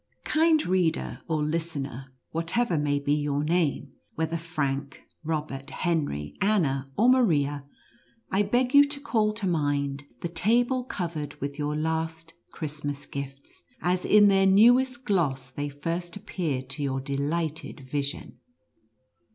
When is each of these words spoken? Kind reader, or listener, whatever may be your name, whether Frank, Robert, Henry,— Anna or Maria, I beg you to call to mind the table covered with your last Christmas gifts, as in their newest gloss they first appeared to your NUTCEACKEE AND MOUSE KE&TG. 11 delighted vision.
Kind 0.23 0.65
reader, 0.65 1.21
or 1.27 1.43
listener, 1.43 2.11
whatever 2.31 2.75
may 2.75 2.97
be 2.97 3.13
your 3.13 3.43
name, 3.43 3.91
whether 4.15 4.35
Frank, 4.35 5.03
Robert, 5.23 5.69
Henry,— 5.69 6.35
Anna 6.41 6.89
or 6.97 7.07
Maria, 7.07 7.65
I 8.31 8.41
beg 8.41 8.73
you 8.73 8.83
to 8.83 8.99
call 8.99 9.31
to 9.33 9.45
mind 9.45 10.05
the 10.21 10.27
table 10.27 10.85
covered 10.85 11.35
with 11.39 11.59
your 11.59 11.75
last 11.75 12.33
Christmas 12.51 13.05
gifts, 13.05 13.61
as 13.79 14.03
in 14.03 14.27
their 14.27 14.47
newest 14.47 15.05
gloss 15.05 15.51
they 15.51 15.69
first 15.69 16.15
appeared 16.15 16.67
to 16.71 16.81
your 16.81 16.99
NUTCEACKEE 16.99 17.07
AND 17.07 17.07
MOUSE 17.07 17.07
KE&TG. 17.07 17.19
11 17.19 17.27
delighted 17.27 17.79
vision. 17.81 18.37